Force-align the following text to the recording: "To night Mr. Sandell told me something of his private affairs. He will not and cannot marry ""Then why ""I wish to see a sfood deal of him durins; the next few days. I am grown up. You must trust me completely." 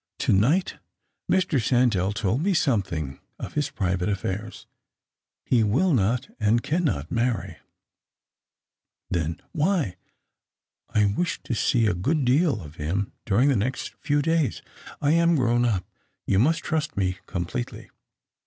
"To 0.17 0.33
night 0.33 0.77
Mr. 1.31 1.61
Sandell 1.61 2.11
told 2.11 2.41
me 2.41 2.55
something 2.55 3.19
of 3.37 3.53
his 3.53 3.69
private 3.69 4.09
affairs. 4.09 4.65
He 5.45 5.63
will 5.63 5.93
not 5.93 6.27
and 6.39 6.63
cannot 6.63 7.11
marry 7.11 7.57
""Then 9.11 9.39
why 9.51 9.97
""I 10.89 11.05
wish 11.05 11.43
to 11.43 11.53
see 11.53 11.85
a 11.85 11.93
sfood 11.93 12.25
deal 12.25 12.63
of 12.63 12.77
him 12.77 13.11
durins; 13.27 13.49
the 13.49 13.55
next 13.55 13.93
few 14.01 14.23
days. 14.23 14.63
I 15.03 15.11
am 15.11 15.35
grown 15.35 15.65
up. 15.65 15.85
You 16.25 16.39
must 16.39 16.63
trust 16.63 16.97
me 16.97 17.19
completely." 17.27 17.91